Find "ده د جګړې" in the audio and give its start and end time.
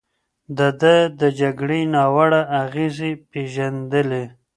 0.57-1.81